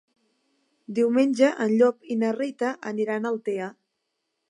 Diumenge 0.99 1.51
en 1.67 1.75
Llop 1.83 2.11
i 2.15 2.19
na 2.25 2.35
Rita 2.39 2.75
aniran 2.93 3.29
a 3.29 3.35
Altea. 3.37 3.73